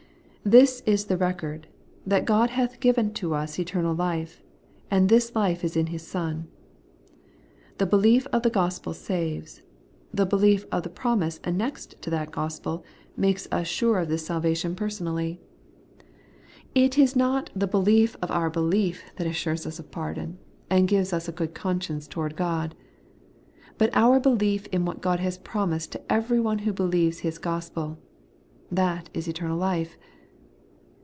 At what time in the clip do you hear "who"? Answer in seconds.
26.65-26.73